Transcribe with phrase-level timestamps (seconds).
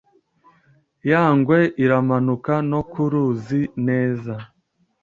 [1.09, 4.33] Ya ngwe iramanuka no ku ruzi neza